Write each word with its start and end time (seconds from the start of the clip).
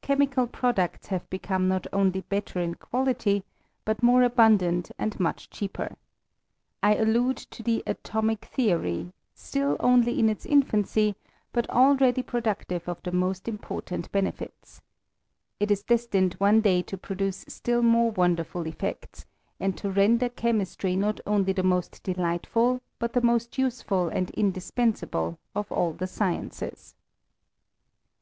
Chemical 0.00 0.46
pro 0.46 0.72
ducts 0.72 1.08
have 1.08 1.28
become 1.28 1.68
not 1.68 1.86
only 1.92 2.22
better 2.22 2.58
in 2.58 2.76
quality, 2.76 3.44
but 3.84 4.02
more 4.02 4.22
abundant 4.22 4.90
and 4.96 5.20
much 5.20 5.50
cheaper. 5.50 5.94
I 6.82 6.94
idlude 6.96 7.36
to 7.50 7.62
the 7.62 7.82
atomic 7.86 8.46
theory 8.46 9.12
still 9.34 9.76
only 9.78 10.18
in 10.18 10.30
its 10.30 10.46
infancy, 10.46 11.16
but 11.52 11.68
already 11.68 12.22
productive 12.22 12.88
of 12.88 13.02
the 13.02 13.12
most 13.12 13.46
important 13.46 14.10
benefits. 14.10 14.80
It 15.60 15.70
is 15.70 15.82
destined 15.82 16.32
one 16.38 16.62
day 16.62 16.80
to 16.84 16.96
produce 16.96 17.44
still 17.46 17.82
more 17.82 18.10
wonderful 18.10 18.66
effects, 18.66 19.26
and 19.60 19.76
to 19.76 19.90
render 19.90 20.30
chemistry 20.30 20.96
not 20.96 21.20
only 21.26 21.52
the 21.52 21.62
most 21.62 22.02
delightful, 22.02 22.80
but 22.98 23.12
the 23.12 23.20
most 23.20 23.58
useful 23.58 24.08
and 24.08 24.30
indispensable, 24.30 25.38
of 25.54 25.70
all 25.70 25.92
the 25.92 26.06
sciences. 26.06 26.94